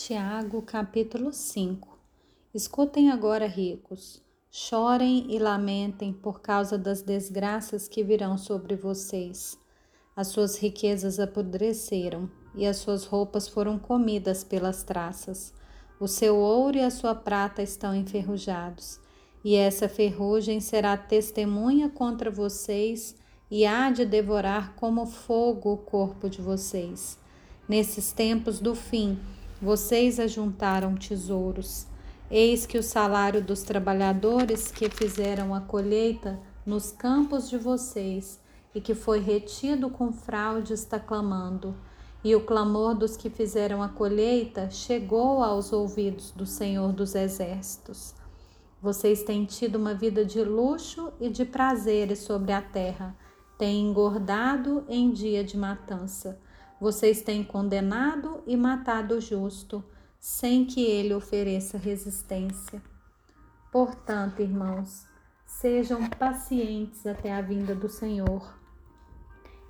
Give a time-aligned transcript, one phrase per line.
[0.00, 1.98] Tiago, capítulo 5
[2.54, 9.58] Escutem agora, ricos, chorem e lamentem por causa das desgraças que virão sobre vocês.
[10.14, 15.52] As suas riquezas apodreceram e as suas roupas foram comidas pelas traças.
[15.98, 19.00] O seu ouro e a sua prata estão enferrujados,
[19.44, 23.16] e essa ferrugem será testemunha contra vocês
[23.50, 27.18] e há de devorar como fogo o corpo de vocês.
[27.68, 29.18] Nesses tempos do fim,
[29.60, 31.86] vocês ajuntaram tesouros.
[32.30, 38.38] Eis que o salário dos trabalhadores que fizeram a colheita nos campos de vocês
[38.74, 41.74] e que foi retido com fraude está clamando.
[42.22, 48.14] E o clamor dos que fizeram a colheita chegou aos ouvidos do Senhor dos Exércitos.
[48.80, 53.16] Vocês têm tido uma vida de luxo e de prazeres sobre a terra,
[53.56, 56.38] têm engordado em dia de matança
[56.80, 59.84] vocês têm condenado e matado o justo,
[60.18, 62.82] sem que ele ofereça resistência.
[63.72, 65.06] Portanto, irmãos,
[65.44, 68.56] sejam pacientes até a vinda do Senhor.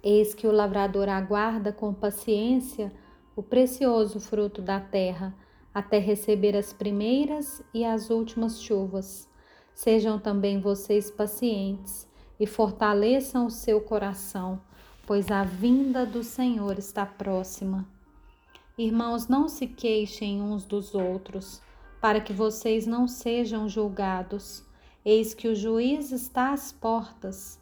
[0.02, 2.92] Eis que o lavrador aguarda com paciência
[3.34, 5.34] o precioso fruto da terra,
[5.72, 9.28] até receber as primeiras e as últimas chuvas.
[9.75, 14.60] Sejam também vocês pacientes e fortaleçam o seu coração
[15.08, 17.88] pois a vinda do Senhor está próxima.
[18.76, 21.62] Irmãos, não se queixem uns dos outros,
[21.98, 24.62] para que vocês não sejam julgados.
[25.02, 27.58] Eis que o juiz está às portas.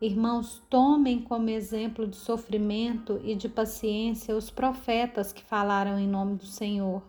[0.00, 6.34] Irmãos, tomem como exemplo de sofrimento e de paciência os profetas que falaram em nome
[6.34, 7.00] do Senhor.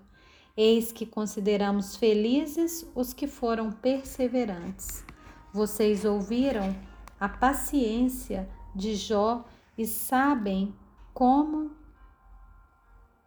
[0.55, 5.03] Eis que consideramos felizes os que foram perseverantes.
[5.51, 6.75] Vocês ouviram
[7.19, 9.43] a paciência de Jó
[9.80, 10.75] e sabem
[11.13, 11.72] como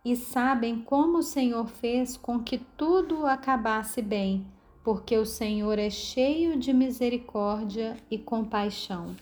[0.05, 4.47] e sabem como o Senhor fez com que tudo acabasse bem,
[4.84, 9.17] porque o Senhor é cheio de misericórdia e compaixão.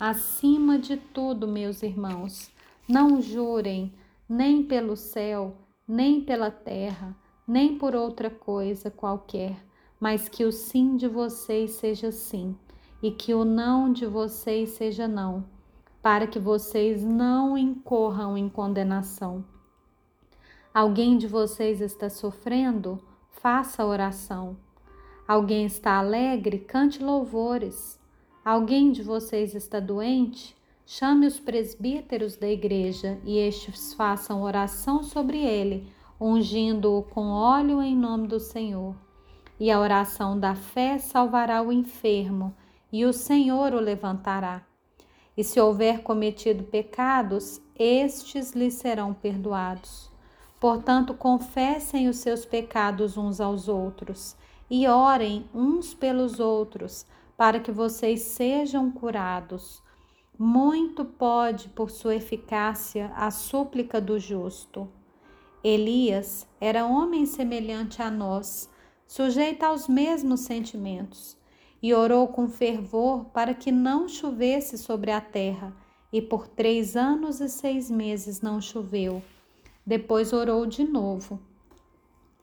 [0.00, 2.50] Acima de tudo, meus irmãos,
[2.88, 3.92] não jurem
[4.26, 7.14] nem pelo céu, nem pela terra,
[7.46, 9.62] nem por outra coisa qualquer,
[10.00, 12.56] mas que o sim de vocês seja sim
[13.02, 15.54] e que o não de vocês seja não
[16.06, 19.44] para que vocês não incorram em condenação.
[20.72, 23.02] Alguém de vocês está sofrendo?
[23.28, 24.56] Faça oração.
[25.26, 26.60] Alguém está alegre?
[26.60, 27.98] Cante louvores.
[28.44, 30.56] Alguém de vocês está doente?
[30.86, 37.96] Chame os presbíteros da igreja e estes façam oração sobre ele, ungindo-o com óleo em
[37.96, 38.94] nome do Senhor.
[39.58, 42.54] E a oração da fé salvará o enfermo,
[42.92, 44.64] e o Senhor o levantará.
[45.36, 50.10] E se houver cometido pecados, estes lhe serão perdoados.
[50.58, 54.34] Portanto, confessem os seus pecados uns aos outros
[54.70, 57.04] e orem uns pelos outros,
[57.36, 59.82] para que vocês sejam curados.
[60.38, 64.88] Muito pode, por sua eficácia, a súplica do justo.
[65.62, 68.70] Elias era homem semelhante a nós,
[69.06, 71.36] sujeito aos mesmos sentimentos
[71.82, 75.74] e orou com fervor para que não chovesse sobre a terra,
[76.12, 79.22] e por três anos e seis meses não choveu.
[79.84, 81.38] Depois orou de novo.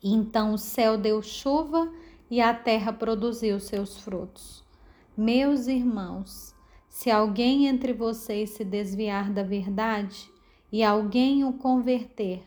[0.01, 1.91] E então o céu deu chuva
[2.29, 4.63] e a terra produziu seus frutos.
[5.15, 6.53] Meus irmãos,
[6.89, 10.31] se alguém entre vocês se desviar da verdade
[10.71, 12.43] e alguém o converter,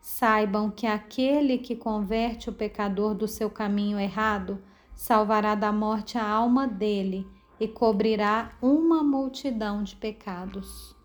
[0.00, 4.58] saibam que aquele que converte o pecador do seu caminho errado
[4.94, 7.26] salvará da morte a alma dele
[7.58, 10.96] e cobrirá uma multidão de pecados.